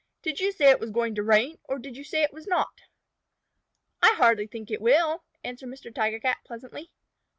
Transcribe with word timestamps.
"Did 0.23 0.39
you 0.39 0.51
say 0.51 0.71
it 0.71 0.79
was 0.79 0.89
going 0.89 1.13
to 1.13 1.21
rain, 1.21 1.59
or 1.65 1.77
did 1.77 1.95
you 1.95 2.03
say 2.03 2.23
it 2.23 2.33
was 2.33 2.47
not?" 2.47 2.81
"I 4.01 4.15
hardly 4.15 4.47
think 4.47 4.71
it 4.71 4.81
will," 4.81 5.23
answered 5.43 5.69
Mr. 5.69 5.93
Tiger 5.93 6.19
Cat 6.19 6.37
pleasantly. 6.43 6.89